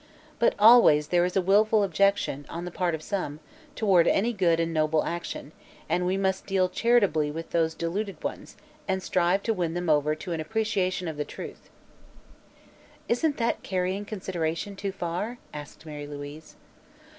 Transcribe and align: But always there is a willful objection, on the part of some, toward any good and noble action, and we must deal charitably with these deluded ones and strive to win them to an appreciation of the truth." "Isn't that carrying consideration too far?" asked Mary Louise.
But 0.39 0.55
always 0.57 1.09
there 1.09 1.25
is 1.25 1.37
a 1.37 1.43
willful 1.43 1.83
objection, 1.83 2.47
on 2.49 2.65
the 2.65 2.71
part 2.71 2.95
of 2.95 3.03
some, 3.03 3.39
toward 3.75 4.07
any 4.07 4.33
good 4.33 4.59
and 4.59 4.73
noble 4.73 5.03
action, 5.03 5.51
and 5.87 6.07
we 6.07 6.17
must 6.17 6.47
deal 6.47 6.69
charitably 6.69 7.29
with 7.29 7.51
these 7.51 7.75
deluded 7.75 8.23
ones 8.23 8.57
and 8.87 9.03
strive 9.03 9.43
to 9.43 9.53
win 9.53 9.75
them 9.75 9.85
to 10.15 10.31
an 10.31 10.39
appreciation 10.39 11.07
of 11.07 11.17
the 11.17 11.23
truth." 11.23 11.69
"Isn't 13.07 13.37
that 13.37 13.61
carrying 13.61 14.05
consideration 14.05 14.75
too 14.75 14.91
far?" 14.91 15.37
asked 15.53 15.85
Mary 15.85 16.07
Louise. 16.07 16.55